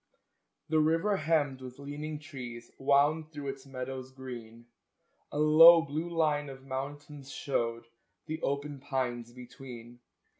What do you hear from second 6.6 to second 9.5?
mountains showed The open pines